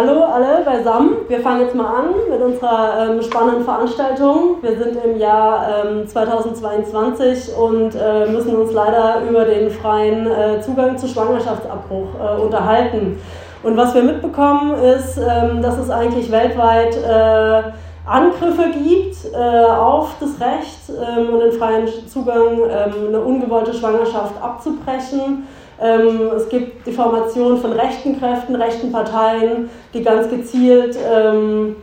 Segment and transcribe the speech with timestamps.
[0.00, 1.16] hallo alle beisammen.
[1.28, 4.56] Wir fangen jetzt mal an mit unserer ähm, spannenden Veranstaltung.
[4.62, 10.60] Wir sind im Jahr ähm, 2022 und äh, müssen uns leider über den freien äh,
[10.62, 13.20] Zugang zu Schwangerschaftsabbruch äh, unterhalten.
[13.62, 17.62] Und was wir mitbekommen ist, ähm, dass es eigentlich weltweit äh,
[18.06, 24.42] Angriffe gibt äh, auf das Recht ähm, und den freien Zugang, ähm, eine ungewollte Schwangerschaft
[24.42, 25.46] abzubrechen.
[25.80, 31.76] Ähm, es gibt die Formation von rechten Kräften, rechten Parteien, die ganz gezielt ähm,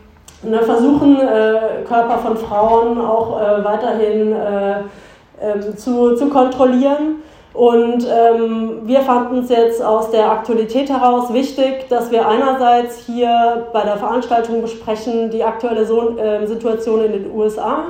[0.43, 4.75] ne, versuchen, äh, Körper von Frauen auch äh, weiterhin äh,
[5.41, 7.23] ähm, zu, zu kontrollieren.
[7.53, 13.67] Und ähm, wir fanden es jetzt aus der Aktualität heraus wichtig, dass wir einerseits hier
[13.73, 17.85] bei der Veranstaltung besprechen die aktuelle so äh, Situation in den USA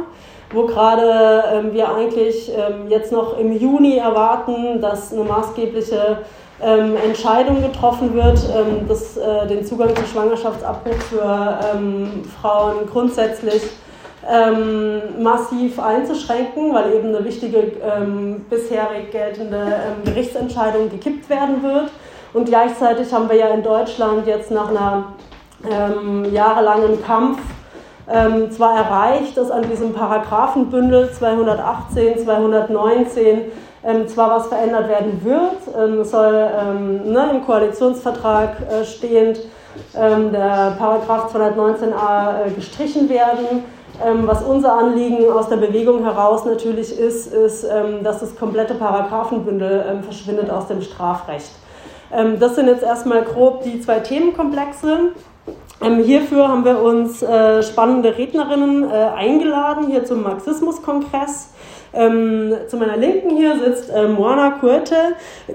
[0.51, 6.19] wo gerade ähm, wir eigentlich ähm, jetzt noch im Juni erwarten, dass eine maßgebliche
[6.61, 13.61] ähm, Entscheidung getroffen wird, ähm, dass äh, den Zugang zum Schwangerschaftsabbruch für ähm, Frauen grundsätzlich
[14.27, 17.71] ähm, massiv einzuschränken, weil eben eine wichtige
[18.49, 19.73] bisherig geltende
[20.03, 21.91] Gerichtsentscheidung gekippt werden wird.
[22.33, 25.13] Und gleichzeitig haben wir ja in Deutschland jetzt nach einer
[26.31, 27.39] jahrelangen Kampf
[28.09, 33.51] ähm, zwar erreicht, dass an diesem Paragraphenbündel 218, 219
[33.83, 39.39] ähm, zwar was verändert werden wird, ähm, soll ähm, ne, im Koalitionsvertrag äh, stehend
[39.95, 43.63] ähm, der Paragraph 219a äh, gestrichen werden.
[44.05, 47.65] Ähm, was unser Anliegen aus der Bewegung heraus natürlich ist, ist,
[48.03, 51.49] dass das komplette Paragraphenbündel verschwindet aus dem Strafrecht.
[52.39, 55.13] das sind jetzt erstmal grob die zwei Themenkomplexe.
[55.79, 61.49] Ähm, hierfür haben wir uns äh, spannende Rednerinnen äh, eingeladen, hier zum Marxismuskongress.
[61.93, 64.95] Ähm, zu meiner Linken hier sitzt äh, Moana Kurte,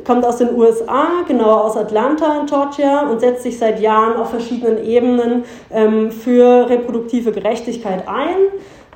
[0.04, 4.30] kommt aus den USA, genauer aus Atlanta in Georgia und setzt sich seit Jahren auf
[4.30, 8.36] verschiedenen Ebenen ähm, für reproduktive Gerechtigkeit ein.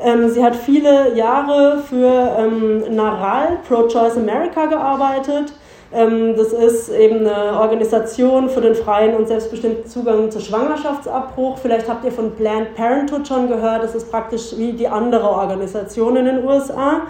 [0.00, 5.52] Ähm, sie hat viele Jahre für ähm, NARAL, Pro-Choice America, gearbeitet
[5.92, 11.58] das ist eben eine Organisation für den freien und selbstbestimmten Zugang zu Schwangerschaftsabbruch.
[11.58, 13.84] Vielleicht habt ihr von Planned Parenthood schon gehört.
[13.84, 17.02] Das ist praktisch wie die andere Organisation in den USA.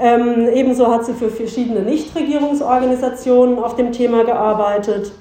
[0.00, 5.12] Ähm, ebenso hat sie für verschiedene Nichtregierungsorganisationen auf dem Thema gearbeitet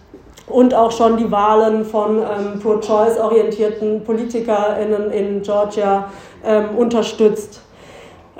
[0.47, 6.09] und auch schon die Wahlen von ähm, pro-choice orientierten PolitikerInnen in Georgia
[6.45, 7.61] ähm, unterstützt.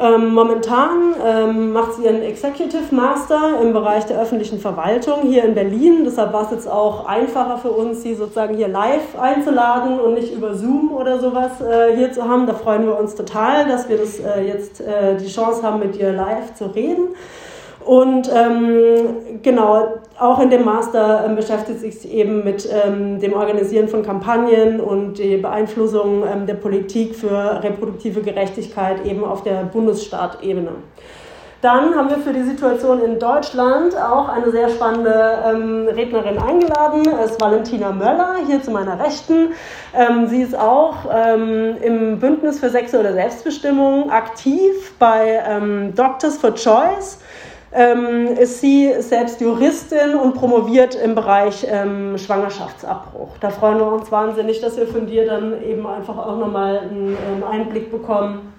[0.02, 5.54] Ähm, momentan ähm, macht sie ihren Executive Master im Bereich der öffentlichen Verwaltung hier in
[5.54, 6.04] Berlin.
[6.06, 10.34] Deshalb war es jetzt auch einfacher für uns, sie sozusagen hier live einzuladen und nicht
[10.34, 12.48] über Zoom oder sowas äh, hier zu haben.
[12.48, 15.96] Da freuen wir uns total, dass wir das äh, jetzt äh, die Chance haben, mit
[15.96, 17.10] ihr live zu reden.
[17.86, 23.88] Und ähm, genau, auch in dem Master ähm, beschäftigt sich eben mit ähm, dem Organisieren
[23.88, 30.72] von Kampagnen und die Beeinflussung ähm, der Politik für reproduktive Gerechtigkeit eben auf der Bundesstaatebene.
[31.62, 37.06] Dann haben wir für die Situation in Deutschland auch eine sehr spannende ähm, Rednerin eingeladen.
[37.24, 39.50] Ist Valentina Möller, hier zu meiner Rechten.
[39.96, 46.56] Ähm, sie ist auch ähm, im Bündnis für sexuelle Selbstbestimmung aktiv bei ähm, Doctors for
[46.56, 47.20] Choice
[47.72, 53.38] ist sie selbst Juristin und promoviert im Bereich ähm, Schwangerschaftsabbruch.
[53.40, 57.18] Da freuen wir uns wahnsinnig, dass wir von dir dann eben einfach auch nochmal einen
[57.32, 58.52] ähm, Einblick bekommen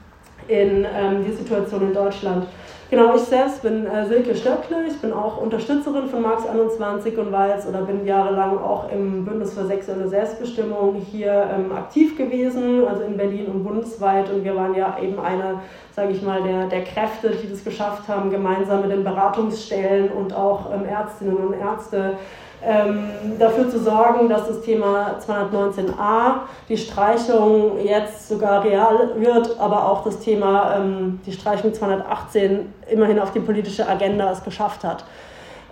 [0.49, 2.47] in ähm, die Situation in Deutschland.
[2.92, 7.32] Genau, ich selbst bin äh, Silke Stöckle, ich bin auch Unterstützerin von Marx 21 und
[7.32, 13.04] Walz oder bin jahrelang auch im Bündnis für sexuelle Selbstbestimmung hier ähm, aktiv gewesen, also
[13.04, 14.31] in Berlin und bundesweit.
[14.31, 15.62] Und wir waren ja eben eine,
[15.97, 20.34] sage ich mal, der, der Kräfte, die das geschafft haben, gemeinsam mit den Beratungsstellen und
[20.34, 22.19] auch ähm, Ärztinnen und Ärzte
[23.39, 30.05] dafür zu sorgen, dass das Thema 219a, die Streichung jetzt sogar real wird, aber auch
[30.05, 35.05] das Thema, ähm, die Streichung 218 immerhin auf die politische Agenda es geschafft hat.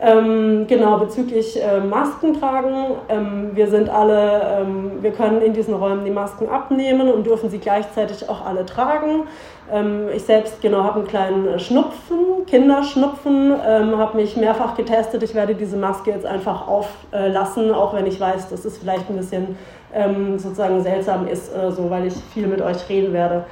[0.03, 2.97] Ähm, genau, bezüglich äh, Masken tragen.
[3.11, 7.51] Ähm, wir sind alle, ähm, wir können in diesen Räumen die Masken abnehmen und dürfen
[7.51, 9.25] sie gleichzeitig auch alle tragen.
[9.71, 15.23] Ähm, ich selbst genau habe einen kleinen Schnupfen, Kinderschnupfen, ähm, habe mich mehrfach getestet.
[15.23, 19.19] Ich werde diese Maske jetzt einfach auflassen, auch wenn ich weiß, dass es vielleicht ein
[19.19, 19.59] bisschen
[19.93, 23.45] ähm, sozusagen seltsam ist, äh, so, weil ich viel mit euch reden werde.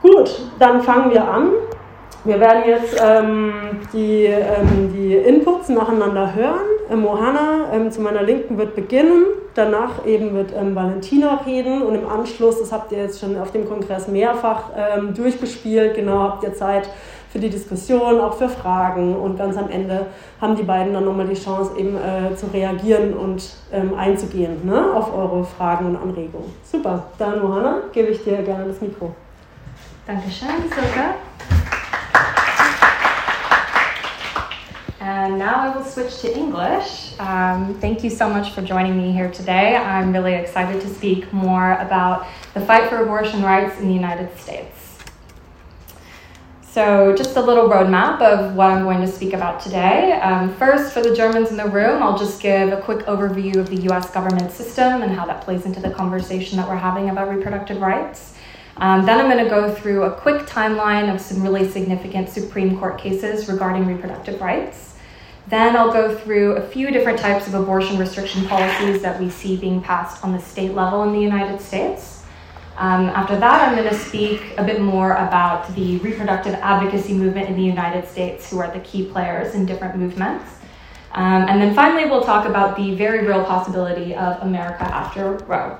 [0.00, 0.30] Gut,
[0.60, 1.50] dann fangen wir an.
[2.24, 3.52] Wir werden jetzt ähm,
[3.92, 6.60] die, ähm, die Inputs nacheinander hören.
[6.88, 9.24] Ähm, Mohana ähm, zu meiner Linken wird beginnen,
[9.54, 13.50] danach eben wird ähm, Valentina reden und im Anschluss, das habt ihr jetzt schon auf
[13.50, 16.88] dem Kongress mehrfach ähm, durchgespielt, genau habt ihr Zeit
[17.32, 19.16] für die Diskussion, auch für Fragen.
[19.16, 20.06] Und ganz am Ende
[20.40, 23.56] haben die beiden dann nochmal die Chance, eben äh, zu reagieren und
[23.96, 26.52] einzugehen ne, auf eure Fragen und Anregungen.
[26.62, 29.12] Super, dann Johanna, gebe ich dir gerne das Mikro.
[30.06, 31.61] Dankeschön, Silke.
[35.22, 37.14] And now I will switch to English.
[37.20, 39.76] Um, thank you so much for joining me here today.
[39.76, 44.36] I'm really excited to speak more about the fight for abortion rights in the United
[44.36, 44.98] States.
[46.62, 50.14] So, just a little roadmap of what I'm going to speak about today.
[50.14, 53.70] Um, first, for the Germans in the room, I'll just give a quick overview of
[53.70, 57.28] the US government system and how that plays into the conversation that we're having about
[57.28, 58.34] reproductive rights.
[58.78, 62.76] Um, then I'm going to go through a quick timeline of some really significant Supreme
[62.76, 64.91] Court cases regarding reproductive rights.
[65.48, 69.56] Then I'll go through a few different types of abortion restriction policies that we see
[69.56, 72.22] being passed on the state level in the United States.
[72.76, 77.48] Um, after that, I'm going to speak a bit more about the reproductive advocacy movement
[77.48, 80.44] in the United States, who are the key players in different movements.
[81.12, 85.78] Um, and then finally, we'll talk about the very real possibility of America after Roe.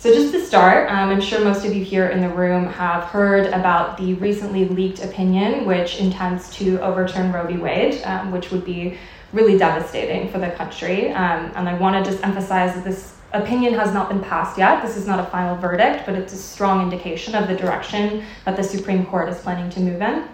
[0.00, 3.04] So, just to start, um, I'm sure most of you here in the room have
[3.04, 7.58] heard about the recently leaked opinion, which intends to overturn Roe v.
[7.58, 8.96] Wade, um, which would be
[9.34, 11.10] really devastating for the country.
[11.10, 14.82] Um, and I want to just emphasize that this opinion has not been passed yet.
[14.82, 18.56] This is not a final verdict, but it's a strong indication of the direction that
[18.56, 20.24] the Supreme Court is planning to move in.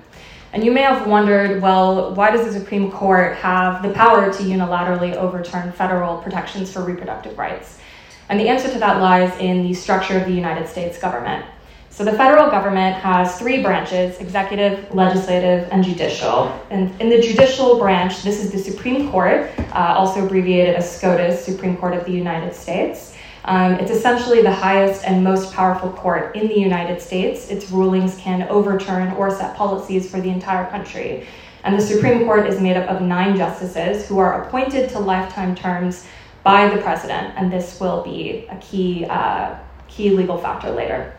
[0.53, 4.43] And you may have wondered well, why does the Supreme Court have the power to
[4.45, 7.81] unilaterally overturn federal protections for reproductive rights?
[8.29, 11.45] And the answer to that lies in the structure of the United States government.
[11.91, 16.53] So the federal government has three branches executive, legislative, and judicial.
[16.71, 21.43] And in the judicial branch, this is the Supreme Court, uh, also abbreviated as SCOTUS,
[21.43, 23.15] Supreme Court of the United States.
[23.47, 27.49] Um, it's essentially the highest and most powerful court in the United States.
[27.49, 31.27] Its rulings can overturn or set policies for the entire country.
[31.63, 35.55] And the Supreme Court is made up of nine justices who are appointed to lifetime
[35.55, 36.07] terms
[36.47, 39.57] by the president, and this will be a key, uh,
[39.89, 41.13] key legal factor later.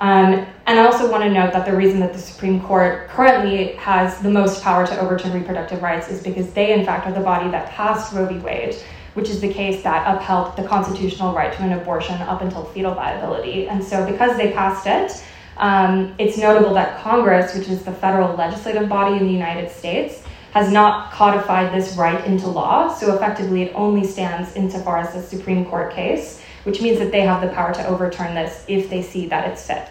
[0.00, 3.74] Um, and I also want to note that the reason that the Supreme Court currently
[3.74, 7.20] has the most power to overturn reproductive rights is because they, in fact, are the
[7.20, 8.38] body that passed Roe v.
[8.38, 8.74] Wade,
[9.14, 12.94] which is the case that upheld the constitutional right to an abortion up until fetal
[12.94, 13.68] viability.
[13.68, 15.24] And so, because they passed it,
[15.58, 20.24] um, it's notable that Congress, which is the federal legislative body in the United States,
[20.52, 25.22] has not codified this right into law, so effectively it only stands insofar as the
[25.22, 29.02] Supreme Court case, which means that they have the power to overturn this if they
[29.02, 29.88] see that it's fit.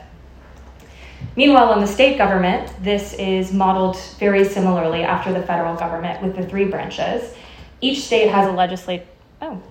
[1.35, 6.35] Meanwhile, in the state government, this is modeled very similarly after the federal government with
[6.35, 7.33] the three branches.
[7.81, 9.05] Each state has a legislature.
[9.41, 9.61] Oh,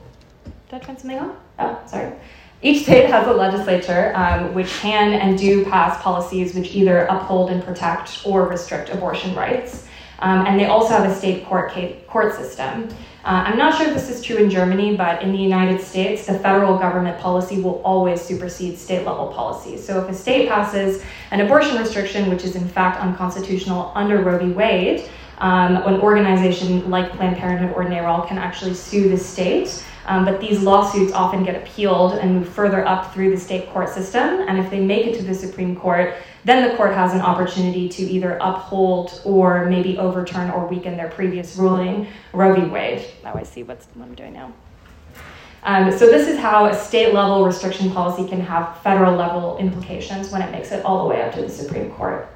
[0.45, 1.37] did I turn something on?
[1.59, 2.13] Oh, sorry.
[2.61, 7.51] Each state has a legislature um, which can and do pass policies which either uphold
[7.51, 9.88] and protect or restrict abortion rights.
[10.21, 11.73] Um, and they also have a state court,
[12.07, 12.89] court system.
[13.25, 16.27] Uh, I'm not sure if this is true in Germany, but in the United States,
[16.27, 19.77] the federal government policy will always supersede state level policy.
[19.77, 24.39] So if a state passes an abortion restriction, which is in fact unconstitutional under Roe
[24.39, 24.53] v.
[24.53, 29.85] Wade, um, an organization like Planned Parenthood or NARAL can actually sue the state.
[30.09, 33.91] Um, but these lawsuits often get appealed and move further up through the state court
[33.91, 34.41] system.
[34.49, 36.15] And if they make it to the Supreme Court,
[36.47, 41.11] then the court has an opportunity to either uphold or maybe overturn or weaken their
[41.11, 42.63] previous ruling, Roe v.
[42.63, 43.07] Wade.
[43.23, 44.55] Now I see what's, what I'm doing now.
[45.65, 50.31] Um, so this is how a state level restriction policy can have federal level implications
[50.31, 52.27] when it makes it all the way up to the Supreme Court.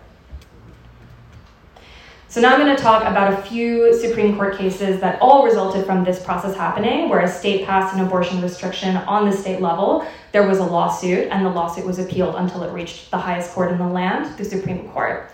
[2.32, 5.84] So now I'm going to talk about a few Supreme Court cases that all resulted
[5.84, 10.06] from this process happening, where a state passed an abortion restriction on the state level.
[10.32, 13.70] There was a lawsuit, and the lawsuit was appealed until it reached the highest court
[13.70, 15.30] in the land, the Supreme Court.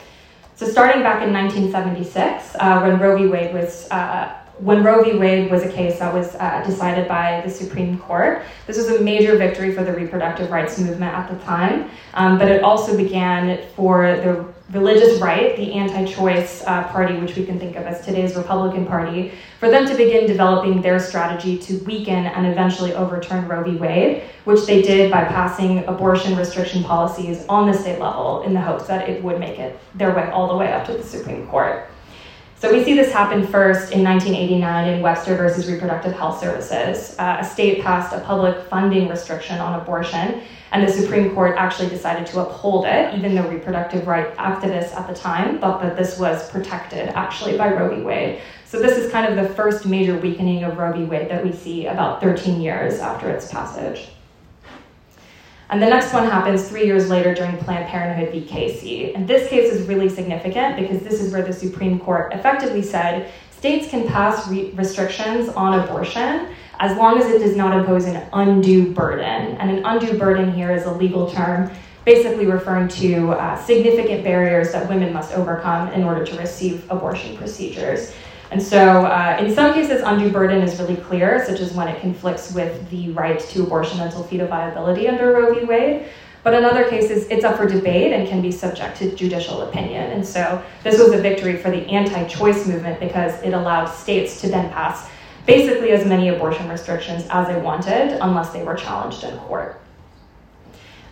[0.57, 3.29] So starting back in 1976, uh, when Roe v.
[3.29, 5.17] Wade was uh, when Roe v.
[5.17, 9.01] Wade was a case that was uh, decided by the Supreme Court, this was a
[9.01, 13.65] major victory for the reproductive rights movement at the time, um, but it also began
[13.77, 18.05] for the religious right, the anti choice uh, party, which we can think of as
[18.05, 23.49] today's Republican Party, for them to begin developing their strategy to weaken and eventually overturn
[23.49, 23.77] Roe v.
[23.77, 28.61] Wade, which they did by passing abortion restriction policies on the state level in the
[28.61, 31.47] hopes that it would make it their way all the way up to the Supreme
[31.47, 31.89] Court.
[32.61, 37.15] So we see this happen first in 1989 in Webster versus Reproductive Health Services.
[37.17, 41.89] Uh, a state passed a public funding restriction on abortion, and the Supreme Court actually
[41.89, 46.19] decided to uphold it, even though reproductive right activists at the time thought that this
[46.19, 48.03] was protected actually by Roe v.
[48.03, 48.41] Wade.
[48.65, 51.05] So this is kind of the first major weakening of Roe v.
[51.05, 54.09] Wade that we see about 13 years after its passage.
[55.71, 58.47] And the next one happens three years later during Planned Parenthood v.
[58.47, 59.15] Casey.
[59.15, 63.31] And this case is really significant because this is where the Supreme Court effectively said
[63.51, 66.49] states can pass re- restrictions on abortion
[66.79, 69.57] as long as it does not impose an undue burden.
[69.59, 71.71] And an undue burden here is a legal term
[72.05, 77.37] basically referring to uh, significant barriers that women must overcome in order to receive abortion
[77.37, 78.15] procedures.
[78.51, 82.01] And so, uh, in some cases, undue burden is really clear, such as when it
[82.01, 85.67] conflicts with the right to abortion until fetal viability under Roe v.
[85.67, 86.07] Wade.
[86.45, 90.13] But in other cases, it's up for debate and can be subject to judicial opinion.
[90.13, 94.41] And so, this was a victory for the anti choice movement because it allowed states
[94.41, 95.11] to then pass
[95.45, 99.81] basically as many abortion restrictions as they wanted, unless they were challenged in court.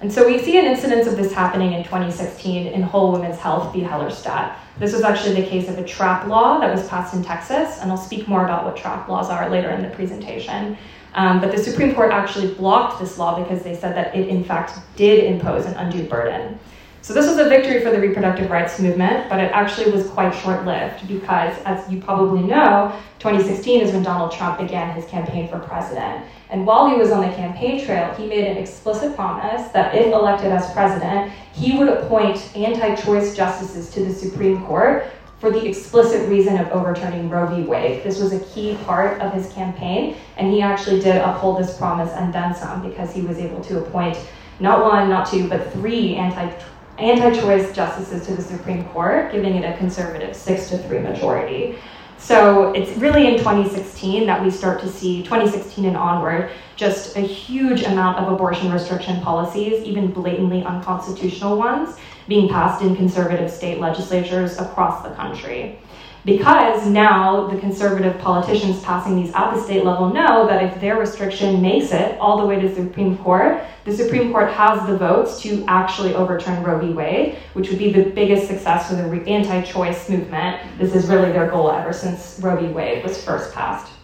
[0.00, 3.72] And so we see an incidence of this happening in 2016 in Whole Women's Health
[3.72, 3.80] v.
[3.80, 4.54] Hellerstedt.
[4.78, 7.90] This was actually the case of a trap law that was passed in Texas, and
[7.90, 10.76] I'll speak more about what trap laws are later in the presentation.
[11.14, 14.44] Um, but the Supreme Court actually blocked this law because they said that it, in
[14.44, 16.58] fact, did impose an undue burden.
[17.06, 20.32] So this was a victory for the reproductive rights movement, but it actually was quite
[20.32, 25.60] short-lived because, as you probably know, 2016 is when Donald Trump began his campaign for
[25.60, 26.24] president.
[26.50, 30.12] And while he was on the campaign trail, he made an explicit promise that if
[30.12, 35.06] elected as president, he would appoint anti-choice justices to the Supreme Court
[35.38, 37.62] for the explicit reason of overturning Roe v.
[37.62, 38.02] Wade.
[38.02, 42.10] This was a key part of his campaign, and he actually did uphold this promise
[42.14, 44.18] and then some because he was able to appoint
[44.58, 46.50] not one, not two, but three anti
[46.98, 51.78] anti-choice justices to the Supreme Court, giving it a conservative six to three majority.
[52.18, 57.20] So it's really in 2016 that we start to see, 2016 and onward, just a
[57.20, 63.78] huge amount of abortion restriction policies, even blatantly unconstitutional ones, being passed in conservative state
[63.78, 65.78] legislatures across the country
[66.26, 70.98] because now the conservative politicians passing these at the state level know that if their
[70.98, 74.98] restriction makes it all the way to the Supreme Court, the Supreme Court has the
[74.98, 76.92] votes to actually overturn Roe v.
[76.92, 80.60] Wade, which would be the biggest success for the anti choice movement.
[80.78, 82.72] This is really their goal ever since Roe v.
[82.72, 83.95] Wade was first passed.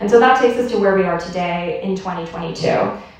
[0.00, 2.66] And so that takes us to where we are today in 2022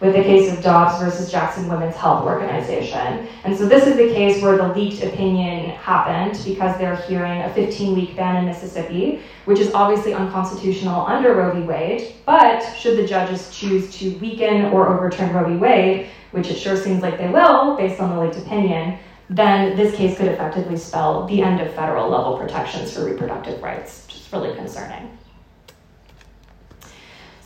[0.00, 3.26] with the case of Dobbs versus Jackson Women's Health Organization.
[3.42, 7.52] And so this is the case where the leaked opinion happened because they're hearing a
[7.52, 11.62] 15 week ban in Mississippi, which is obviously unconstitutional under Roe v.
[11.62, 12.14] Wade.
[12.24, 15.56] But should the judges choose to weaken or overturn Roe v.
[15.56, 18.98] Wade, which it sure seems like they will based on the leaked opinion,
[19.30, 24.06] then this case could effectively spell the end of federal level protections for reproductive rights,
[24.06, 25.10] which is really concerning.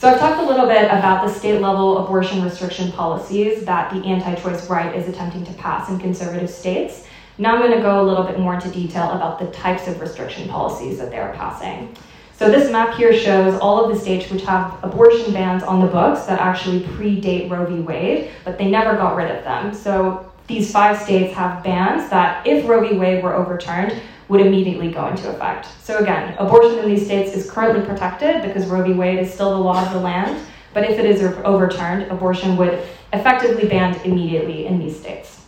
[0.03, 4.05] So I've talked a little bit about the state level abortion restriction policies that the
[4.05, 7.07] anti-choice right is attempting to pass in conservative states.
[7.39, 10.01] Now I'm going to go a little bit more into detail about the types of
[10.01, 11.97] restriction policies that they are passing.
[12.37, 15.87] So this map here shows all of the states which have abortion bans on the
[15.87, 17.79] books that actually predate Roe v.
[17.79, 19.73] Wade, but they never got rid of them.
[19.73, 22.97] So these five states have bans that, if Roe v.
[22.97, 24.03] Wade were overturned,
[24.33, 25.69] would immediately go into effect.
[25.83, 28.95] So again, abortion in these states is currently protected because Roe v.
[28.95, 30.41] Wade is still the law of the land,
[30.73, 35.43] but if it is overturned, abortion would effectively banned immediately in these states.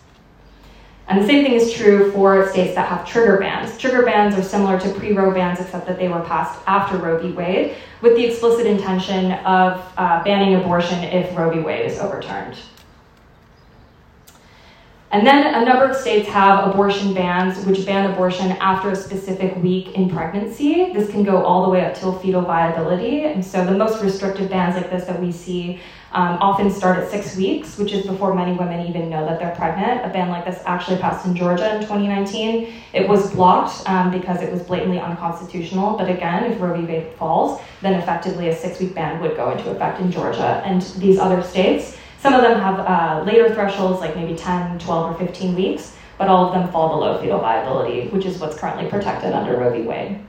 [1.09, 3.79] And the same thing is true for states that have trigger bans.
[3.79, 7.19] Trigger bans are similar to pre Roe bans, except that they were passed after Roe
[7.19, 7.33] v.
[7.33, 11.61] Wade, with the explicit intention of uh, banning abortion if Roe v.
[11.61, 12.59] Wade is overturned.
[15.15, 19.55] And then a number of states have abortion bans, which ban abortion after a specific
[19.63, 20.93] week in pregnancy.
[20.93, 23.21] This can go all the way up till fetal viability.
[23.21, 25.79] And so the most restrictive bans like this that we see
[26.11, 29.55] um, often start at six weeks, which is before many women even know that they're
[29.55, 30.05] pregnant.
[30.05, 32.75] A ban like this actually passed in Georgia in 2019.
[32.93, 35.97] It was blocked um, because it was blatantly unconstitutional.
[35.97, 36.87] But again, if Roe v.
[36.87, 40.83] Wade falls, then effectively a six week ban would go into effect in Georgia and
[40.99, 41.99] these other states.
[42.25, 46.27] Some of them have uh, later thresholds, like maybe 10, 12, or 15 weeks, but
[46.27, 49.83] all of them fall below fetal viability, which is what's currently protected under Roe v.
[49.83, 50.25] Wade.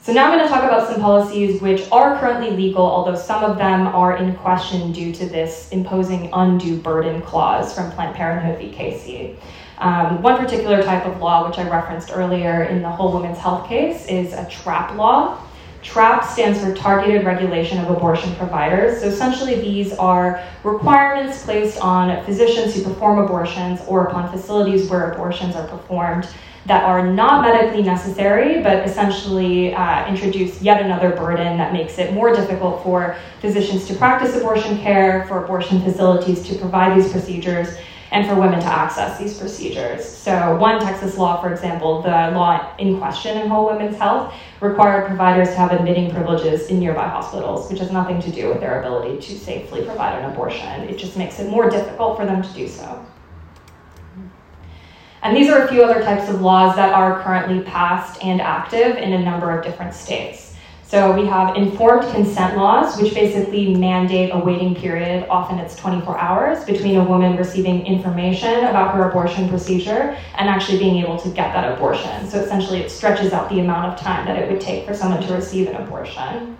[0.00, 3.44] So now I'm going to talk about some policies which are currently legal, although some
[3.44, 8.58] of them are in question due to this imposing undue burden clause from Planned Parenthood
[8.58, 8.72] v.
[8.72, 9.38] Casey.
[9.78, 13.68] Um, one particular type of law, which I referenced earlier in the Whole Women's Health
[13.68, 15.40] case, is a TRAP law.
[15.82, 19.00] TRAP stands for Targeted Regulation of Abortion Providers.
[19.00, 25.12] So essentially, these are requirements placed on physicians who perform abortions or upon facilities where
[25.12, 26.28] abortions are performed
[26.66, 32.12] that are not medically necessary, but essentially uh, introduce yet another burden that makes it
[32.12, 37.78] more difficult for physicians to practice abortion care, for abortion facilities to provide these procedures,
[38.10, 40.06] and for women to access these procedures.
[40.06, 45.06] So, one Texas law, for example, the law in question in Whole Women's Health, required
[45.06, 48.80] providers to have admitting privileges in nearby hospitals, which has nothing to do with their
[48.80, 50.88] ability to safely provide an abortion.
[50.88, 53.04] It just makes it more difficult for them to do so.
[55.22, 58.96] And these are a few other types of laws that are currently passed and active
[58.96, 60.47] in a number of different states.
[60.88, 66.16] So we have informed consent laws, which basically mandate a waiting period, often it's 24
[66.16, 71.28] hours, between a woman receiving information about her abortion procedure and actually being able to
[71.28, 72.26] get that abortion.
[72.26, 75.22] So essentially, it stretches out the amount of time that it would take for someone
[75.24, 76.56] to receive an abortion.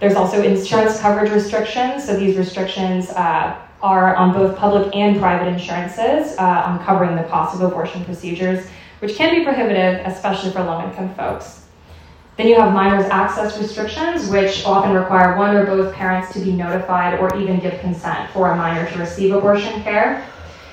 [0.00, 2.04] There's also insurance coverage restrictions.
[2.04, 7.22] So these restrictions uh, are on both public and private insurances uh, on covering the
[7.22, 8.66] cost of abortion procedures,
[8.98, 11.60] which can be prohibitive, especially for low income folks.
[12.40, 16.52] Then you have minors access restrictions, which often require one or both parents to be
[16.52, 20.26] notified or even give consent for a minor to receive abortion care.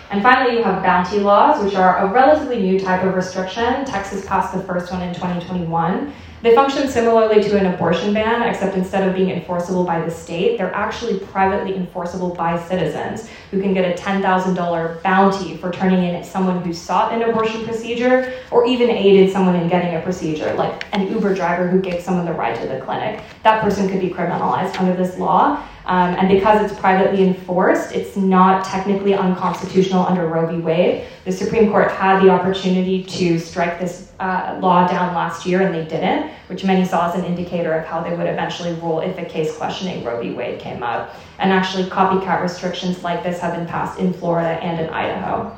[0.10, 3.84] And finally, you have bounty laws, which are a relatively new type of restriction.
[3.84, 6.14] Texas passed the first one in 2021.
[6.44, 10.58] They function similarly to an abortion ban, except instead of being enforceable by the state,
[10.58, 16.24] they're actually privately enforceable by citizens who can get a $10,000 bounty for turning in
[16.24, 20.86] someone who sought an abortion procedure or even aided someone in getting a procedure, like
[20.94, 23.20] an Uber driver who gave someone the ride to the clinic.
[23.44, 25.64] That person could be criminalized under this law.
[25.88, 30.60] Um, and because it's privately enforced, it's not technically unconstitutional under Roe v.
[30.62, 31.06] Wade.
[31.24, 35.74] The Supreme Court had the opportunity to strike this uh, law down last year, and
[35.74, 39.18] they didn't, which many saw as an indicator of how they would eventually rule if
[39.18, 40.34] a case questioning Roe v.
[40.34, 41.16] Wade came up.
[41.40, 45.58] And actually, copycat restrictions like this have been passed in Florida and in Idaho.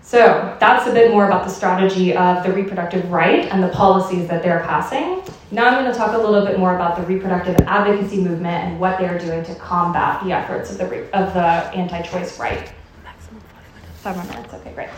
[0.00, 4.28] So that's a bit more about the strategy of the reproductive right and the policies
[4.28, 5.22] that they're passing.
[5.54, 8.80] Now I'm going to talk a little bit more about the reproductive advocacy movement and
[8.80, 12.72] what they are doing to combat the efforts of the, of the anti-choice right.
[13.98, 14.88] Five more minutes, okay, great.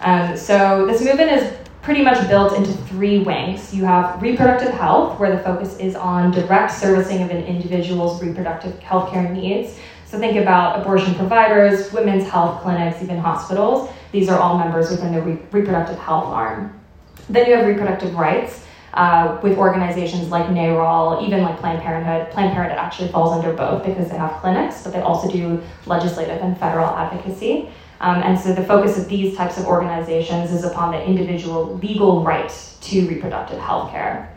[0.00, 3.74] Um, so this movement is pretty much built into three wings.
[3.74, 8.80] You have reproductive health, where the focus is on direct servicing of an individual's reproductive
[8.80, 9.78] healthcare needs.
[10.06, 13.90] So think about abortion providers, women's health clinics, even hospitals.
[14.12, 16.80] These are all members within the re- reproductive health arm.
[17.28, 18.64] Then you have reproductive rights.
[18.92, 22.28] Uh, with organizations like NARAL, even like Planned Parenthood.
[22.32, 26.42] Planned Parenthood actually falls under both because they have clinics, but they also do legislative
[26.42, 27.68] and federal advocacy.
[28.00, 32.24] Um, and so the focus of these types of organizations is upon the individual legal
[32.24, 32.50] right
[32.80, 34.36] to reproductive health care.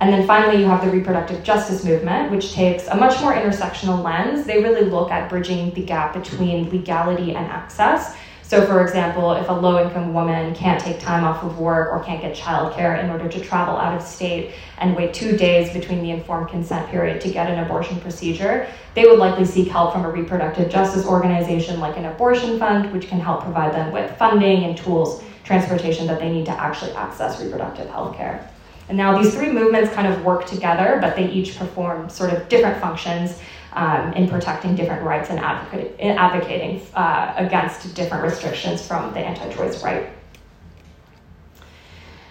[0.00, 4.04] And then finally, you have the reproductive justice movement, which takes a much more intersectional
[4.04, 4.46] lens.
[4.46, 8.16] They really look at bridging the gap between legality and access.
[8.48, 12.02] So, for example, if a low income woman can't take time off of work or
[12.02, 16.00] can't get childcare in order to travel out of state and wait two days between
[16.02, 20.06] the informed consent period to get an abortion procedure, they would likely seek help from
[20.06, 24.64] a reproductive justice organization like an abortion fund, which can help provide them with funding
[24.64, 28.50] and tools, transportation that they need to actually access reproductive health care.
[28.88, 32.48] And now these three movements kind of work together, but they each perform sort of
[32.48, 33.38] different functions
[33.72, 39.82] um, in protecting different rights and advocating uh, against different restrictions from the anti choice
[39.82, 40.10] right.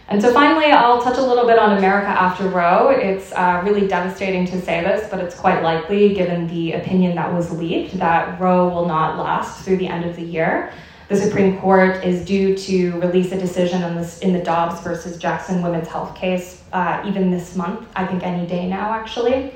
[0.10, 2.89] And so finally, I'll touch a little bit on America after Roe.
[2.89, 7.34] It's uh, really devastating to say this, but it's quite likely, given the opinion that
[7.34, 10.71] was leaked, that Roe will not last through the end of the year.
[11.10, 15.17] The Supreme Court is due to release a decision on this in the Dobbs versus
[15.17, 19.54] Jackson women's health case uh, even this month, I think any day now, actually.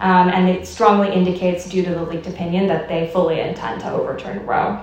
[0.00, 3.92] Um, and it strongly indicates, due to the leaked opinion, that they fully intend to
[3.92, 4.80] overturn Roe.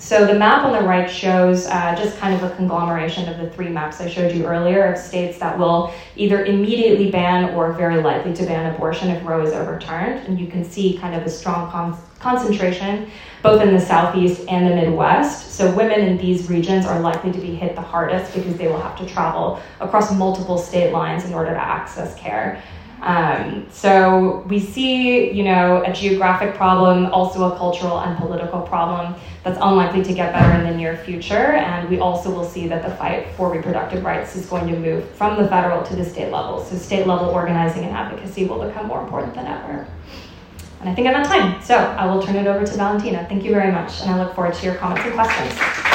[0.00, 3.50] So the map on the right shows uh, just kind of a conglomeration of the
[3.50, 8.02] three maps I showed you earlier of states that will either immediately ban or very
[8.02, 10.26] likely to ban abortion if Roe is overturned.
[10.26, 13.10] And you can see kind of a strong con- concentration
[13.42, 15.52] both in the southeast and the Midwest.
[15.52, 18.80] So women in these regions are likely to be hit the hardest because they will
[18.80, 22.62] have to travel across multiple state lines in order to access care.
[23.02, 29.14] Um, so we see, you know, a geographic problem, also a cultural and political problem
[29.42, 31.34] that's unlikely to get better in the near future.
[31.34, 35.08] And we also will see that the fight for reproductive rights is going to move
[35.10, 36.62] from the federal to the state level.
[36.62, 39.86] So state level organizing and advocacy will become more important than ever.
[40.80, 43.26] And I think I'm at time, so I will turn it over to Valentina.
[43.28, 45.89] Thank you very much, and I look forward to your comments and questions.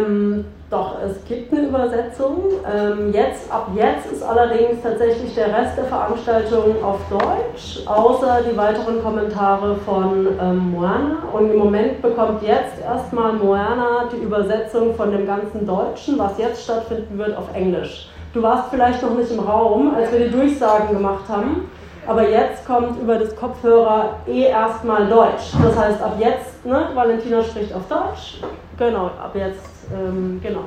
[0.00, 2.44] Ähm, doch, es gibt eine Übersetzung.
[2.72, 8.56] Ähm, jetzt, ab jetzt ist allerdings tatsächlich der Rest der Veranstaltung auf Deutsch, außer die
[8.56, 11.24] weiteren Kommentare von ähm, Moana.
[11.32, 16.62] Und im Moment bekommt jetzt erstmal Moana die Übersetzung von dem ganzen Deutschen, was jetzt
[16.62, 18.08] stattfinden wird, auf Englisch.
[18.32, 21.68] Du warst vielleicht noch nicht im Raum, als wir die Durchsagen gemacht haben,
[22.06, 25.50] aber jetzt kommt über das Kopfhörer eh erstmal Deutsch.
[25.64, 28.40] Das heißt, ab jetzt, ne, Valentina spricht auf Deutsch,
[28.86, 30.64] genau, ab jetzt, ähm, genau.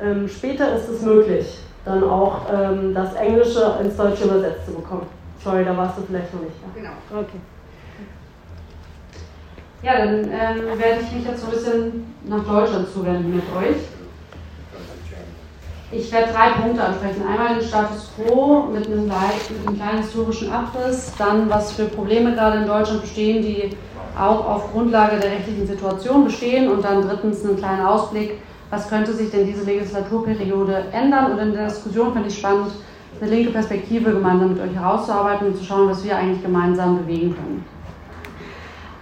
[0.00, 5.06] Ähm, später ist es möglich, dann auch ähm, das Englische ins Deutsche übersetzt zu bekommen.
[5.42, 6.80] Sorry, da warst du vielleicht noch nicht da.
[6.80, 7.22] Genau.
[7.22, 7.40] Okay.
[9.82, 13.76] Ja, dann ähm, werde ich mich jetzt so ein bisschen nach Deutschland zuwenden mit euch.
[15.90, 17.22] Ich werde drei Punkte ansprechen.
[17.26, 22.34] Einmal den Status quo mit einem, mit einem kleinen historischen Abriss, dann was für Probleme
[22.34, 23.70] gerade in Deutschland bestehen, die
[24.18, 28.38] auch auf Grundlage der rechtlichen Situation bestehen und dann drittens einen kleinen Ausblick,
[28.70, 32.72] was könnte sich denn diese Legislaturperiode ändern und in der Diskussion finde ich spannend,
[33.20, 37.34] eine linke Perspektive gemeinsam mit euch herauszuarbeiten und zu schauen, was wir eigentlich gemeinsam bewegen
[37.34, 37.64] können.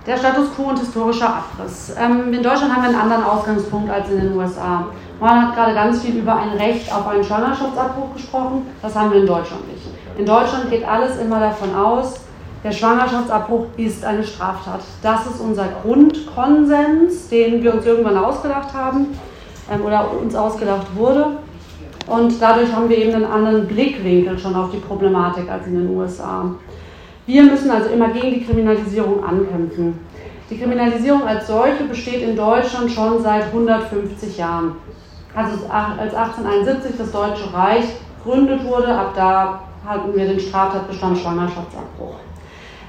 [0.07, 1.92] Der Status quo und historischer Abriss.
[2.00, 4.87] Ähm, in Deutschland haben wir einen anderen Ausgangspunkt als in den USA.
[5.18, 8.66] Man hat gerade ganz viel über ein Recht auf einen Schwangerschaftsabbruch gesprochen.
[8.83, 9.85] Das haben wir in Deutschland nicht.
[10.16, 12.20] In Deutschland geht alles immer davon aus,
[12.66, 14.81] der Schwangerschaftsabbruch ist eine Straftat.
[15.00, 19.16] Das ist unser Grundkonsens, den wir uns irgendwann ausgedacht haben
[19.72, 21.38] ähm, oder uns ausgedacht wurde.
[22.09, 25.96] Und dadurch haben wir eben einen anderen Blickwinkel schon auf die Problematik als in den
[25.96, 26.57] USA.
[27.24, 30.00] Wir müssen also immer gegen die Kriminalisierung ankämpfen.
[30.50, 34.72] Die Kriminalisierung als solche besteht in Deutschland schon seit 150 Jahren.
[35.37, 37.85] Also als 1871 das Deutsche Reich
[38.24, 42.26] gegründet wurde, ab da hatten wir den Straftatbestand Schwangerschaftsabbruch.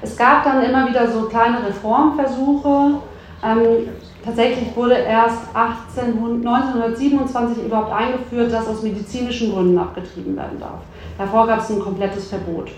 [0.00, 3.00] Es gab dann immer wieder so kleine Reformversuche.
[3.44, 3.88] Ähm,
[4.24, 10.80] tatsächlich wurde erst 18, 1927 überhaupt eingeführt, dass aus medizinischen Gründen abgetrieben werden darf.
[11.16, 12.70] Davor gab es ein komplettes Verbot.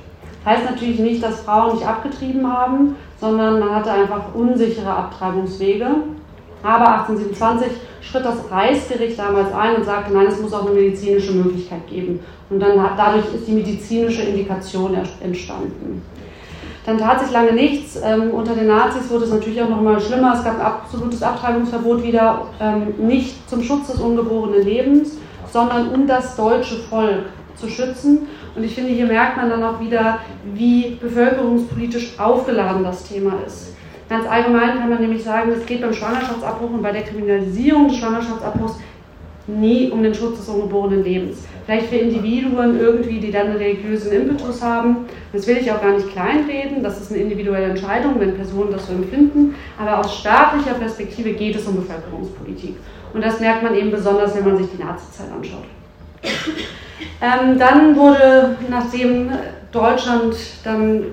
[0.44, 5.86] Heißt natürlich nicht, dass Frauen nicht abgetrieben haben, sondern man hatte einfach unsichere Abtreibungswege.
[6.62, 7.68] Aber 1827
[8.00, 12.20] schritt das Reichsgericht damals ein und sagte, nein, es muss auch eine medizinische Möglichkeit geben.
[12.48, 16.02] Und dann dadurch ist die medizinische Indikation entstanden.
[16.86, 17.98] Dann tat sich lange nichts.
[18.02, 20.34] Ähm, unter den Nazis wurde es natürlich auch noch mal schlimmer.
[20.34, 25.18] Es gab ein absolutes Abtreibungsverbot wieder, ähm, nicht zum Schutz des ungeborenen Lebens,
[25.52, 27.24] sondern um das deutsche Volk
[27.56, 28.26] zu schützen.
[28.54, 30.18] Und ich finde, hier merkt man dann auch wieder,
[30.54, 33.74] wie bevölkerungspolitisch aufgeladen das Thema ist.
[34.08, 37.98] Ganz allgemein kann man nämlich sagen, es geht beim Schwangerschaftsabbruch und bei der Kriminalisierung des
[37.98, 38.76] Schwangerschaftsabbruchs
[39.46, 41.44] nie um den Schutz des ungeborenen Lebens.
[41.70, 45.06] Vielleicht für Individuen irgendwie, die dann einen religiösen Impetus haben.
[45.32, 46.82] Das will ich auch gar nicht kleinreden.
[46.82, 49.54] Das ist eine individuelle Entscheidung, wenn Personen das so empfinden.
[49.78, 52.74] Aber aus staatlicher Perspektive geht es um Bevölkerungspolitik.
[53.14, 55.62] Und das merkt man eben besonders, wenn man sich die Nazizeit anschaut.
[57.22, 59.30] Ähm, dann wurde, nachdem
[59.70, 61.04] Deutschland dann,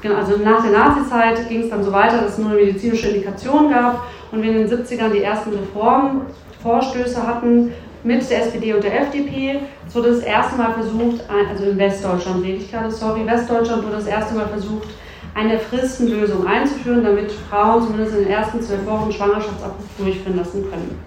[0.00, 3.06] genau, also nach der Nazizeit ging es dann so weiter, dass es nur eine medizinische
[3.06, 7.70] Indikation gab und wir in den 70ern die ersten Reformvorstöße hatten
[8.04, 9.60] mit der SPD und der FDP.
[9.86, 13.96] Es wurde das erste Mal versucht, also in Westdeutschland rede ich gerade, sorry, Westdeutschland wurde
[13.96, 14.88] das erste Mal versucht,
[15.34, 20.98] eine Fristenlösung einzuführen, damit Frauen zumindest in den ersten zwölf Wochen Schwangerschaftsabbruch durchführen lassen können.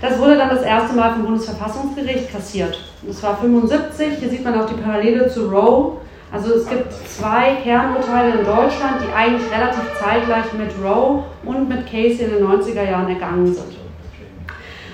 [0.00, 2.78] Das wurde dann das erste Mal vom Bundesverfassungsgericht kassiert.
[3.02, 4.18] Das war 75.
[4.20, 5.96] Hier sieht man auch die Parallele zu Roe.
[6.30, 11.86] Also es gibt zwei Kernurteile in Deutschland, die eigentlich relativ zeitgleich mit Roe und mit
[11.86, 13.77] Casey in den 90er Jahren ergangen sind.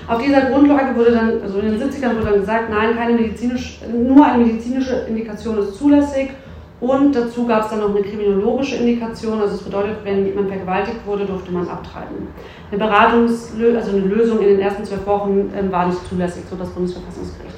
[0.07, 3.79] Auf dieser Grundlage wurde dann, also in den 70ern wurde dann gesagt, nein, keine medizinisch,
[3.91, 6.29] nur eine medizinische Indikation ist zulässig
[6.79, 10.99] und dazu gab es dann noch eine kriminologische Indikation, also das bedeutet, wenn jemand vergewaltigt
[11.05, 12.27] wurde, durfte man abtreiben.
[12.69, 16.55] Eine Beratungslösung, also eine Lösung in den ersten zwölf Wochen ähm, war nicht zulässig, so
[16.55, 17.55] das Bundesverfassungsgericht.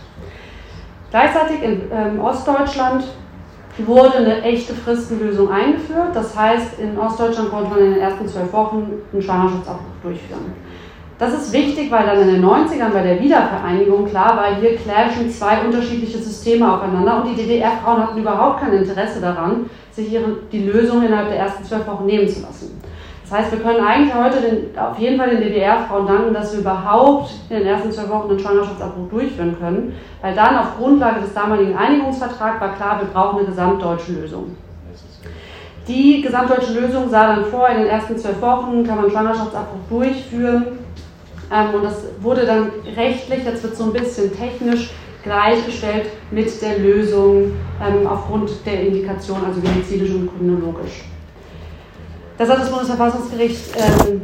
[1.10, 3.04] Gleichzeitig in ähm, Ostdeutschland
[3.86, 6.10] wurde eine echte Fristenlösung eingeführt.
[6.14, 10.54] Das heißt, in Ostdeutschland konnte man in den ersten zwölf Wochen einen Schwangerschaftsabbruch durchführen.
[11.20, 15.30] Das ist wichtig, weil dann in den 90ern bei der Wiedervereinigung klar war, hier clashen
[15.32, 20.66] zwei unterschiedliche Systeme aufeinander und die DDR-Frauen hatten überhaupt kein Interesse daran, sich ihre, die
[20.66, 22.80] Lösung innerhalb der ersten zwölf Wochen nehmen zu lassen.
[23.24, 26.60] Das heißt, wir können eigentlich heute den, auf jeden Fall den DDR-Frauen danken, dass wir
[26.60, 31.34] überhaupt in den ersten zwölf Wochen einen Schwangerschaftsabbruch durchführen können, weil dann auf Grundlage des
[31.34, 34.56] damaligen Einigungsvertrags war klar, wir brauchen eine gesamtdeutsche Lösung.
[35.88, 40.87] Die gesamtdeutsche Lösung sah dann vor, in den ersten zwölf Wochen kann man Schwangerschaftsabbruch durchführen
[41.50, 44.92] und das wurde dann rechtlich, jetzt wird so ein bisschen technisch,
[45.24, 51.04] gleichgestellt mit der Lösung ähm, aufgrund der Indikation, also medizinisch und chronologisch.
[52.38, 54.22] Das hat das Bundesverfassungsgericht, ähm,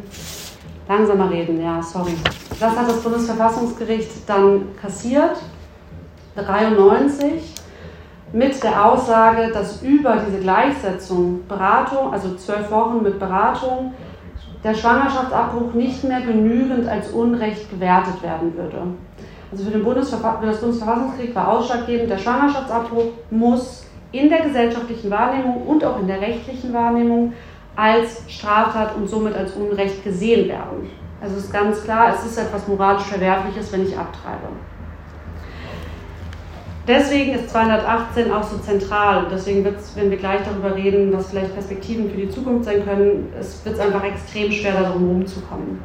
[0.87, 2.13] langsamer reden, ja, sorry.
[2.59, 5.37] Das hat das Bundesverfassungsgericht dann kassiert,
[6.35, 7.53] 93,
[8.31, 13.93] mit der Aussage, dass über diese Gleichsetzung Beratung, also zwölf Wochen mit Beratung,
[14.63, 18.77] der Schwangerschaftsabbruch nicht mehr genügend als Unrecht gewertet werden würde.
[19.51, 25.11] Also für, den Bundesverfa für das Bundesverfassungsgericht war ausschlaggebend, der Schwangerschaftsabbruch muss in der gesellschaftlichen
[25.11, 27.33] Wahrnehmung und auch in der rechtlichen Wahrnehmung
[27.75, 30.89] als Straftat und somit als Unrecht gesehen werden.
[31.21, 34.47] Also es ist ganz klar, es ist etwas moralisch Verwerfliches, wenn ich abtreibe.
[36.85, 39.27] Deswegen ist 218 auch so zentral.
[39.31, 42.83] Deswegen wird es, wenn wir gleich darüber reden, was vielleicht Perspektiven für die Zukunft sein
[42.83, 45.81] können, es wird einfach extrem schwer, darum rumzukommen.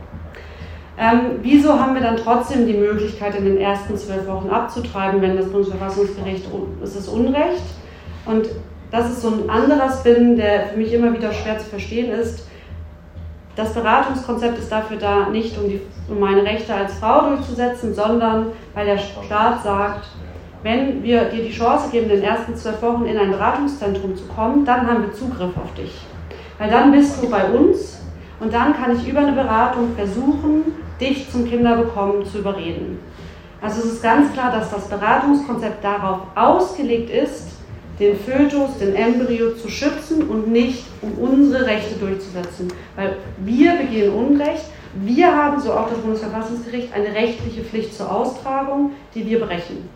[1.00, 5.36] Ähm, wieso haben wir dann trotzdem die Möglichkeit, in den ersten zwölf Wochen abzutreiben, wenn
[5.36, 6.46] das Bundesverfassungsgericht,
[6.82, 7.62] es ist Unrecht?
[8.26, 8.48] Und
[8.90, 12.48] das ist so ein anderer Spin, der für mich immer wieder schwer zu verstehen ist.
[13.54, 18.46] Das Beratungskonzept ist dafür da, nicht um, die, um meine Rechte als Frau durchzusetzen, sondern
[18.74, 20.06] weil der Staat sagt,
[20.62, 24.24] wenn wir dir die Chance geben, in den ersten zwölf Wochen in ein Beratungszentrum zu
[24.26, 25.92] kommen, dann haben wir Zugriff auf dich.
[26.58, 28.00] Weil dann bist du bei uns
[28.40, 32.98] und dann kann ich über eine Beratung versuchen, dich zum Kinderbekommen zu überreden.
[33.60, 37.48] Also es ist ganz klar, dass das Beratungskonzept darauf ausgelegt ist,
[37.98, 42.68] den Fötus, den Embryo zu schützen und nicht um unsere Rechte durchzusetzen.
[42.94, 48.92] Weil wir begehen Unrecht, wir haben, so auch das Bundesverfassungsgericht, eine rechtliche Pflicht zur Austragung,
[49.14, 49.88] die wir brechen.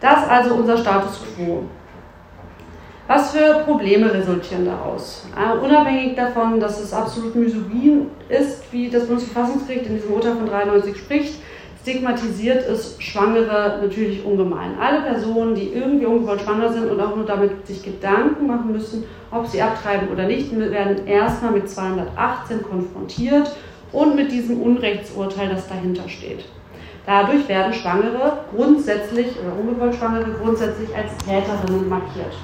[0.00, 1.64] Das also unser Status quo.
[3.06, 5.26] Was für Probleme resultieren daraus?
[5.36, 10.46] Uh, unabhängig davon, dass es absolut misogyn ist, wie das Bundesverfassungsgericht in diesem Urteil von
[10.46, 11.34] 93 spricht,
[11.82, 14.78] stigmatisiert es Schwangere natürlich ungemein.
[14.78, 19.04] Alle Personen, die irgendwie ungewollt schwanger sind und auch nur damit sich Gedanken machen müssen,
[19.30, 23.50] ob sie abtreiben oder nicht, werden erstmal mit 218 konfrontiert
[23.92, 26.44] und mit diesem Unrechtsurteil, das dahinter steht.
[27.10, 32.36] Dadurch werden Schwangere grundsätzlich oder ungewollt Schwangere grundsätzlich als Täterinnen markiert.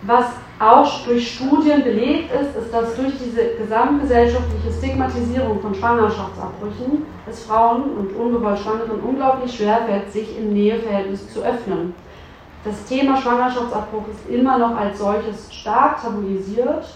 [0.00, 0.24] Was
[0.58, 7.82] auch durch Studien belegt ist, ist, dass durch diese gesamtgesellschaftliche Stigmatisierung von Schwangerschaftsabbrüchen es Frauen
[7.98, 11.94] und ungewollt Schwangeren unglaublich schwer fällt, sich im Näheverhältnis zu öffnen.
[12.64, 16.86] Das Thema Schwangerschaftsabbruch ist immer noch als solches stark tabuisiert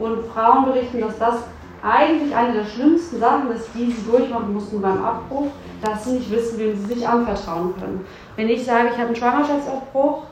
[0.00, 1.44] und Frauen berichten, dass das
[1.82, 5.48] eigentlich eine der schlimmsten Sachen ist, die sie durchmachen mussten beim Abbruch,
[5.82, 8.04] dass sie nicht wissen, wem sie sich anvertrauen können.
[8.36, 10.22] Wenn ich sage, ich habe einen Schwangerschaftsabbruch,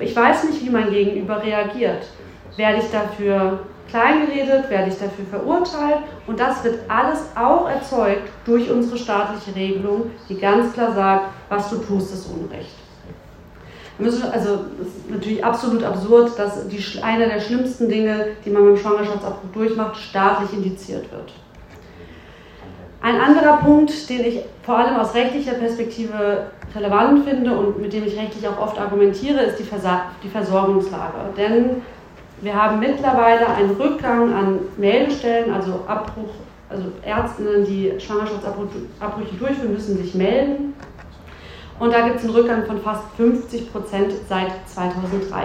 [0.00, 2.06] ich weiß nicht, wie mein Gegenüber reagiert.
[2.56, 8.70] Werde ich dafür kleingeredet, werde ich dafür verurteilt und das wird alles auch erzeugt durch
[8.70, 12.74] unsere staatliche Regelung, die ganz klar sagt, was du tust, ist Unrecht.
[13.98, 18.76] Also es ist natürlich absolut absurd, dass die, einer der schlimmsten Dinge, die man dem
[18.76, 21.32] Schwangerschaftsabbruch durchmacht, staatlich indiziert wird.
[23.02, 28.06] Ein anderer Punkt, den ich vor allem aus rechtlicher Perspektive relevant finde und mit dem
[28.06, 31.18] ich rechtlich auch oft argumentiere, ist die, Versa die Versorgungslage.
[31.36, 31.82] Denn
[32.42, 36.30] wir haben mittlerweile einen Rückgang an Meldestellen, also Abbruch,
[36.68, 40.74] also Ärztinnen, die Schwangerschaftsabbrüche durchführen, müssen sich melden.
[41.80, 45.44] Und da gibt es einen Rückgang von fast 50 Prozent seit 2003.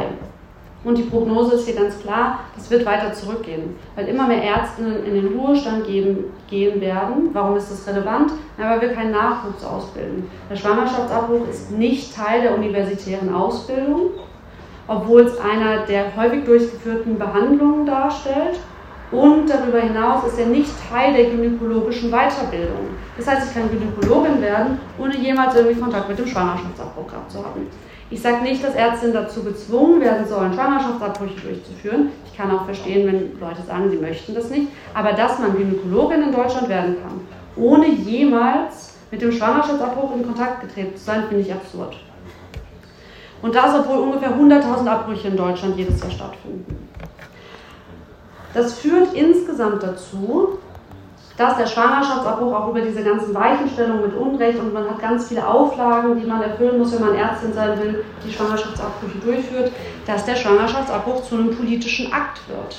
[0.84, 5.04] Und die Prognose ist hier ganz klar, das wird weiter zurückgehen, weil immer mehr Ärztinnen
[5.06, 7.30] in den Ruhestand gehen, gehen werden.
[7.34, 8.34] Warum ist das relevant?
[8.58, 10.30] Na, weil wir keinen Nachwuchs ausbilden.
[10.48, 14.12] Der Schwangerschaftsabbruch ist nicht Teil der universitären Ausbildung,
[14.88, 18.60] obwohl es einer der häufig durchgeführten Behandlungen darstellt.
[19.12, 22.90] Und darüber hinaus ist er nicht Teil der gynäkologischen Weiterbildung.
[23.18, 27.38] Das heißt, ich kann Gynäkologin werden, ohne jemals irgendwie Kontakt mit dem Schwangerschaftsabbruch gehabt zu
[27.38, 27.68] haben.
[28.10, 32.12] Ich sage nicht, dass Ärztinnen dazu gezwungen werden sollen, Schwangerschaftsabbrüche durchzuführen.
[32.26, 34.68] Ich kann auch verstehen, wenn Leute sagen, sie möchten das nicht.
[34.94, 37.22] Aber dass man Gynäkologin in Deutschland werden kann,
[37.56, 41.96] ohne jemals mit dem Schwangerschaftsabbruch in Kontakt getreten zu sein, finde ich absurd.
[43.42, 46.85] Und das, obwohl ungefähr 100.000 Abbrüche in Deutschland jedes Jahr stattfinden.
[48.56, 50.58] Das führt insgesamt dazu,
[51.36, 55.46] dass der Schwangerschaftsabbruch auch über diese ganzen Weichenstellungen mit Unrecht und man hat ganz viele
[55.46, 59.74] Auflagen, die man erfüllen muss, wenn man Ärztin sein will, die Schwangerschaftsabbrüche durchführt,
[60.08, 62.78] dass der Schwangerschaftsabbruch zu einem politischen Akt wird.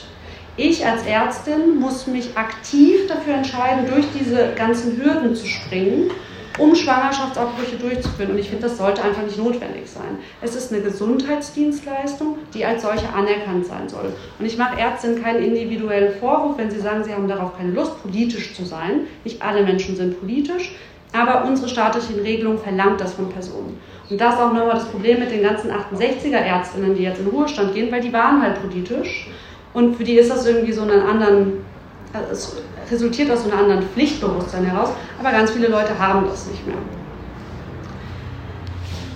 [0.57, 6.11] Ich als Ärztin muss mich aktiv dafür entscheiden, durch diese ganzen Hürden zu springen
[6.59, 8.33] um Schwangerschaftsabbrüche durchzuführen.
[8.33, 10.19] Und ich finde, das sollte einfach nicht notwendig sein.
[10.40, 14.12] Es ist eine Gesundheitsdienstleistung, die als solche anerkannt sein soll.
[14.38, 18.03] Und ich mache Ärztinnen keinen individuellen Vorwurf, wenn sie sagen, sie haben darauf keine Lust,
[18.03, 19.07] politisch zu sein.
[19.25, 20.75] Nicht alle Menschen sind politisch,
[21.12, 23.79] aber unsere staatliche Regelung verlangt das von Personen.
[24.09, 27.27] Und das ist auch nochmal das Problem mit den ganzen 68er Ärztinnen, die jetzt in
[27.27, 29.29] Ruhestand gehen, weil die waren halt politisch.
[29.75, 31.64] Und für die ist das irgendwie so einen anderen
[32.31, 32.57] es
[32.90, 36.77] resultiert aus einem anderen Pflichtbewusstsein heraus, aber ganz viele Leute haben das nicht mehr.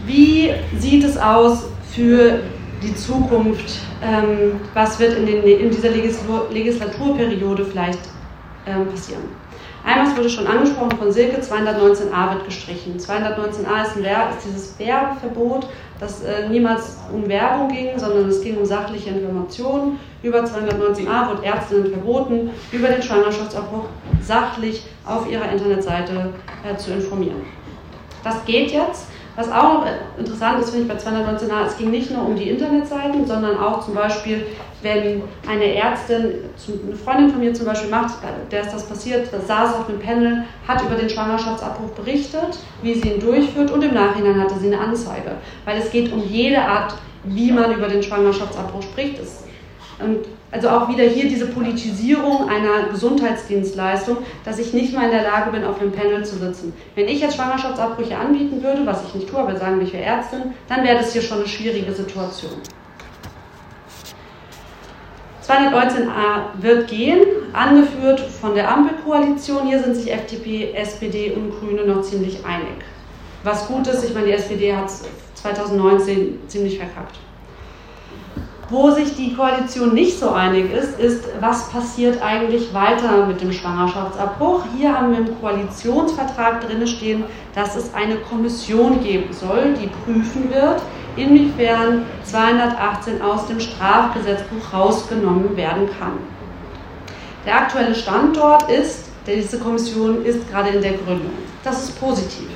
[0.07, 2.41] Wie sieht es aus für
[2.83, 3.79] die Zukunft?
[4.03, 8.01] Ähm, was wird in, den, in dieser Legislaturperiode vielleicht
[8.67, 9.23] ähm, passieren.
[9.85, 12.99] Einmal wurde schon angesprochen von Silke, 219a wird gestrichen.
[12.99, 15.69] 219a ist, ein ist dieses Werbeverbot,
[16.01, 20.01] das äh, niemals um Werbung ging, sondern es ging um sachliche Informationen.
[20.23, 23.85] Über 219a wird Ärztinnen verboten, über den Schwangerschaftsabbruch
[24.23, 26.33] sachlich auf ihrer Internetseite
[26.65, 27.43] äh, zu informieren.
[28.25, 29.09] Das geht jetzt.
[29.37, 29.87] Was auch noch
[30.19, 33.85] interessant ist, finde ich bei 219a, es ging nicht nur um die Internetseiten, sondern auch
[33.85, 34.47] zum Beispiel,
[34.83, 36.35] wenn eine Ärztin,
[36.87, 38.19] eine Freundin von mir zum Beispiel macht,
[38.51, 43.09] der ist das passiert, saß auf einem Panel, hat über den Schwangerschaftsabbruch berichtet, wie sie
[43.09, 45.33] ihn durchführt und im Nachhinein hatte sie eine Anzeige.
[45.65, 49.19] Weil es geht um jede Art, wie man über den Schwangerschaftsabbruch spricht.
[50.03, 55.23] Und also auch wieder hier diese Politisierung einer Gesundheitsdienstleistung, dass ich nicht mal in der
[55.23, 56.73] Lage bin, auf einem Panel zu sitzen.
[56.95, 60.05] Wenn ich jetzt Schwangerschaftsabbrüche anbieten würde, was ich nicht tue, aber sagen wir, ich wäre
[60.05, 62.53] Ärztin, dann wäre das hier schon eine schwierige Situation.
[65.51, 69.67] 219a wird gehen, angeführt von der Ampelkoalition.
[69.67, 72.85] Hier sind sich FDP, SPD und Grüne noch ziemlich einig.
[73.43, 75.03] Was gut ist, ich meine, die SPD hat es
[75.35, 77.17] 2019 ziemlich verkackt.
[78.71, 83.53] Wo sich die Koalition nicht so einig ist, ist, was passiert eigentlich weiter mit dem
[83.53, 84.63] Schwangerschaftsabbruch.
[84.77, 90.51] Hier haben wir im Koalitionsvertrag drin stehen, dass es eine Kommission geben soll, die prüfen
[90.51, 90.81] wird,
[91.17, 96.13] inwiefern 218 aus dem Strafgesetzbuch rausgenommen werden kann.
[97.45, 101.33] Der aktuelle Standort ist, diese Kommission ist gerade in der Gründung.
[101.65, 102.49] Das ist positiv.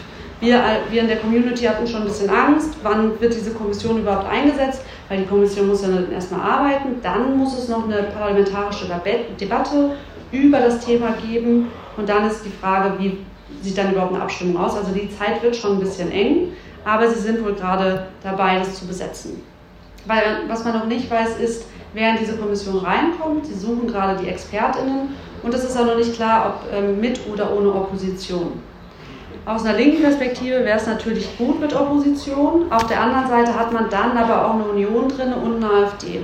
[0.45, 4.29] Wir, wir in der Community hatten schon ein bisschen Angst, wann wird diese Kommission überhaupt
[4.31, 8.85] eingesetzt, weil die Kommission muss ja erstmal arbeiten, dann muss es noch eine parlamentarische
[9.41, 9.93] Debatte
[10.33, 13.19] über das Thema geben und dann ist die Frage, wie
[13.63, 14.77] sieht dann überhaupt eine Abstimmung aus.
[14.77, 16.53] Also die Zeit wird schon ein bisschen eng,
[16.85, 19.41] aber sie sind wohl gerade dabei, das zu besetzen.
[20.05, 23.47] Weil was man noch nicht weiß, ist, wer in diese Kommission reinkommt.
[23.47, 27.19] Sie suchen gerade die ExpertInnen und es ist auch noch nicht klar, ob ähm, mit
[27.33, 28.61] oder ohne Opposition.
[29.47, 32.73] Aus einer linken Perspektive wäre es natürlich gut mit Opposition.
[32.73, 36.21] Auf der anderen Seite hat man dann aber auch eine Union drin und eine AfD.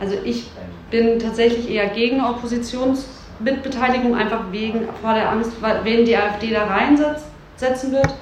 [0.00, 0.50] Also ich
[0.90, 7.92] bin tatsächlich eher gegen Oppositionsmitbeteiligung, einfach wegen vor der Angst, wen die AfD da reinsetzen
[7.92, 8.14] wird.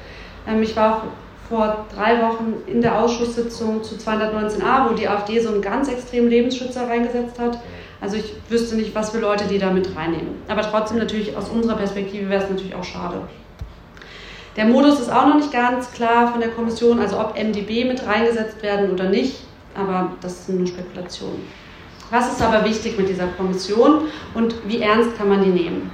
[0.49, 1.03] Ähm, ich war auch
[1.49, 6.29] vor drei Wochen in der Ausschusssitzung zu 219a, wo die AfD so einen ganz extremen
[6.29, 7.61] Lebensschützer reingesetzt hat.
[8.01, 10.43] Also ich wüsste nicht, was für Leute die da mit reinnehmen.
[10.49, 13.21] Aber trotzdem natürlich aus unserer Perspektive wäre es natürlich auch schade.
[14.59, 18.05] Der Modus ist auch noch nicht ganz klar von der Kommission, also ob MDB mit
[18.05, 19.37] reingesetzt werden oder nicht,
[19.73, 21.41] aber das ist eine Spekulation.
[22.11, 25.93] Was ist aber wichtig mit dieser Kommission und wie ernst kann man die nehmen?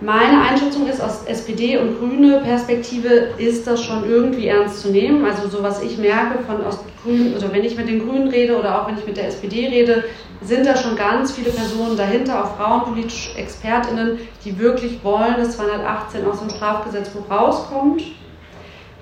[0.00, 5.24] Meine Einschätzung ist, aus SPD und Grüne Perspektive ist das schon irgendwie ernst zu nehmen.
[5.24, 8.56] Also so was ich merke von aus Grünen, oder wenn ich mit den Grünen rede
[8.56, 10.04] oder auch wenn ich mit der SPD rede,
[10.40, 16.24] sind da schon ganz viele Personen dahinter, auch frauenpolitische ExpertInnen, die wirklich wollen, dass 218
[16.26, 18.02] aus dem Strafgesetzbuch rauskommt.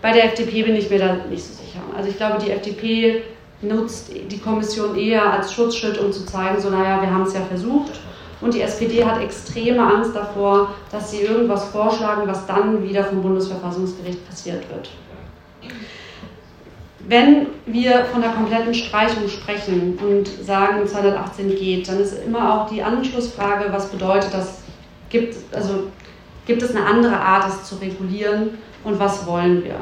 [0.00, 1.80] Bei der FDP bin ich mir da nicht so sicher.
[1.94, 3.22] Also ich glaube, die FDP
[3.60, 7.40] nutzt die Kommission eher als Schutzschild, um zu zeigen, so naja, wir haben es ja
[7.40, 8.00] versucht.
[8.40, 13.22] Und die SPD hat extreme Angst davor, dass sie irgendwas vorschlagen, was dann wieder vom
[13.22, 14.90] Bundesverfassungsgericht passiert wird.
[17.08, 22.68] Wenn wir von der kompletten Streichung sprechen und sagen, 218 geht, dann ist immer auch
[22.68, 24.62] die Anschlussfrage, was bedeutet das?
[25.08, 25.84] Gibt, also,
[26.46, 29.76] gibt es eine andere Art, es zu regulieren und was wollen wir?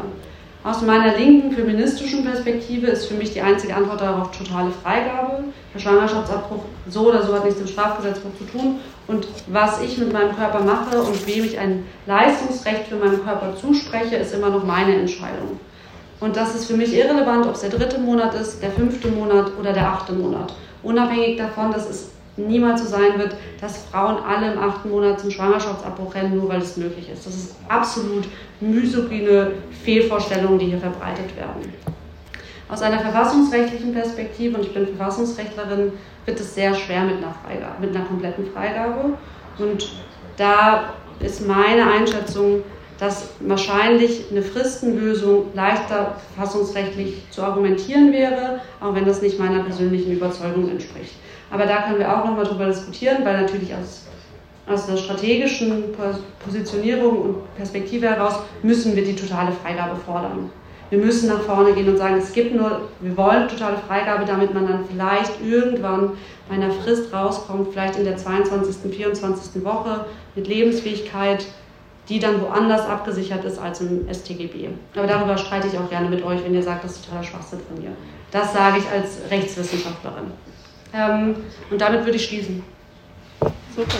[0.65, 5.45] Aus meiner linken feministischen Perspektive ist für mich die einzige Antwort darauf totale Freigabe.
[5.75, 8.81] Der Schwangerschaftsabbruch so oder so hat nichts mit dem Strafgesetzbuch zu tun.
[9.07, 13.55] Und was ich mit meinem Körper mache und wem ich ein Leistungsrecht für meinen Körper
[13.55, 15.61] zuspreche, ist immer noch meine Entscheidung.
[16.21, 19.53] Und das ist für mich irrelevant, ob es der dritte Monat ist, der fünfte Monat
[19.61, 20.55] oder der achte Monat.
[20.83, 25.31] Unabhängig davon, dass es niemals so sein wird, dass Frauen alle im achten Monat zum
[25.31, 27.27] Schwangerschaftsabbruch rennen, nur weil es möglich ist.
[27.27, 28.25] Das ist absolut
[28.61, 29.53] misogyne
[29.85, 31.73] Fehlvorstellungen, die hier verbreitet werden.
[32.69, 35.93] Aus einer verfassungsrechtlichen Perspektive, und ich bin Verfassungsrechtlerin,
[36.25, 39.17] wird es sehr schwer mit einer, Freigabe, mit einer kompletten Freigabe.
[39.59, 39.93] Und
[40.37, 42.63] da ist meine Einschätzung,
[42.99, 50.13] dass wahrscheinlich eine Fristenlösung leichter verfassungsrechtlich zu argumentieren wäre, auch wenn das nicht meiner persönlichen
[50.13, 51.15] Überzeugung entspricht.
[51.55, 54.07] Aber da können wir auch nochmal drüber diskutieren, weil natürlich aus,
[54.67, 55.85] aus der strategischen
[56.45, 60.51] Positionierung und Perspektive heraus müssen wir die totale Freigabe fordern.
[60.91, 64.53] Wir müssen nach vorne gehen und sagen, es gibt nur, wir wollen totale Freigabe, damit
[64.53, 66.15] man dann vielleicht irgendwann
[66.49, 69.65] bei einer Frist rauskommt, vielleicht in der 22., 24.
[69.65, 71.47] Woche mit Lebensfähigkeit,
[72.09, 74.71] die dann woanders abgesichert ist als im StGB.
[74.97, 77.61] Aber darüber streite ich auch gerne mit euch, wenn ihr sagt, das ist totaler Schwachsinn
[77.69, 77.93] von mir.
[78.33, 80.33] Das sage ich als Rechtswissenschaftlerin.
[80.95, 81.35] Ähm,
[81.71, 82.63] und damit würde ich schließen.
[83.75, 83.97] Super.